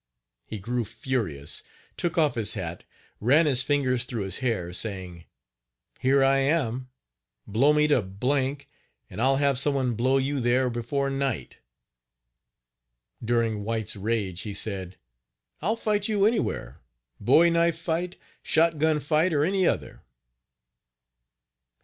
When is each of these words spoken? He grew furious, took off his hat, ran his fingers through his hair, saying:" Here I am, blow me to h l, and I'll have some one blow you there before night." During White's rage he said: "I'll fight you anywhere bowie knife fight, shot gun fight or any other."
He 0.47 0.57
grew 0.57 0.83
furious, 0.83 1.61
took 1.95 2.17
off 2.17 2.33
his 2.33 2.53
hat, 2.55 2.83
ran 3.19 3.45
his 3.45 3.61
fingers 3.61 4.03
through 4.03 4.23
his 4.23 4.39
hair, 4.39 4.73
saying:" 4.73 5.25
Here 6.01 6.23
I 6.23 6.39
am, 6.39 6.89
blow 7.45 7.71
me 7.71 7.85
to 7.87 7.97
h 7.99 8.07
l, 8.19 8.57
and 9.11 9.21
I'll 9.21 9.35
have 9.35 9.59
some 9.59 9.75
one 9.75 9.93
blow 9.93 10.17
you 10.17 10.39
there 10.39 10.71
before 10.71 11.11
night." 11.11 11.59
During 13.23 13.63
White's 13.63 13.95
rage 13.95 14.41
he 14.41 14.55
said: 14.55 14.95
"I'll 15.61 15.75
fight 15.75 16.07
you 16.07 16.25
anywhere 16.25 16.81
bowie 17.19 17.51
knife 17.51 17.77
fight, 17.77 18.15
shot 18.41 18.79
gun 18.79 18.99
fight 18.99 19.31
or 19.31 19.45
any 19.45 19.67
other." 19.67 20.01